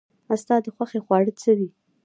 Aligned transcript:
ستا 0.41 0.55
د 0.63 0.67
خوښې 0.75 0.99
خواړه 1.05 1.31
څه 1.41 1.51
دي؟ 1.59 1.67